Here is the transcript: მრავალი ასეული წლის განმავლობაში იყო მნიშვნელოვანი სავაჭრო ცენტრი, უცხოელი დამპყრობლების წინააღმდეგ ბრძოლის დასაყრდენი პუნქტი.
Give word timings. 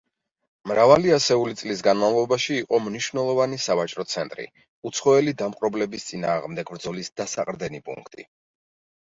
მრავალი 0.69 1.11
ასეული 1.17 1.57
წლის 1.59 1.83
განმავლობაში 1.87 2.57
იყო 2.61 2.79
მნიშვნელოვანი 2.85 3.59
სავაჭრო 3.67 4.07
ცენტრი, 4.15 4.47
უცხოელი 4.91 5.35
დამპყრობლების 5.43 6.09
წინააღმდეგ 6.09 6.75
ბრძოლის 6.79 7.15
დასაყრდენი 7.23 7.85
პუნქტი. 7.93 8.29